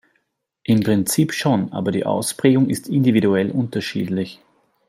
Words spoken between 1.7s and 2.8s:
aber die Ausprägung